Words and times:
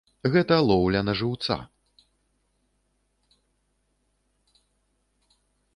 Гэта 0.35 0.55
лоўля 0.69 1.01
на 1.09 1.13
жыўца. 1.19 1.57